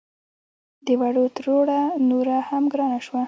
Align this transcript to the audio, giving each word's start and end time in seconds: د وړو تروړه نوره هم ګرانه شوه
د 0.85 0.87
وړو 0.99 1.25
تروړه 1.35 1.81
نوره 2.09 2.37
هم 2.49 2.63
ګرانه 2.71 2.99
شوه 3.05 3.19